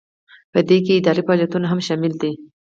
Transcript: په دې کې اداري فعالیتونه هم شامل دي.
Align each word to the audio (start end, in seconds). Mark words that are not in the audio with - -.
په 0.53 0.59
دې 0.67 0.77
کې 0.85 0.97
اداري 0.99 1.21
فعالیتونه 1.27 1.65
هم 1.71 1.79
شامل 1.87 2.13
دي. 2.21 2.31